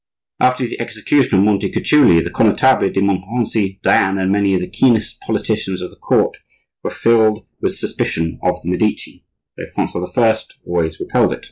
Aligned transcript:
After 0.39 0.65
the 0.65 0.81
execution 0.81 1.37
of 1.37 1.43
Montecuculi 1.45 2.23
the 2.23 2.31
Connetable 2.31 2.89
de 2.91 3.01
Montmorency, 3.03 3.79
Diane, 3.83 4.17
and 4.17 4.31
many 4.31 4.55
of 4.55 4.59
the 4.61 4.67
keenest 4.67 5.19
politicians 5.19 5.79
of 5.79 5.91
the 5.91 5.95
court 5.95 6.37
were 6.81 6.89
filled 6.89 7.45
with 7.61 7.75
suspicion 7.77 8.39
of 8.41 8.59
the 8.63 8.69
Medici; 8.71 9.23
though 9.57 9.67
Francois 9.67 10.07
I. 10.17 10.37
always 10.65 10.99
repelled 10.99 11.33
it. 11.33 11.39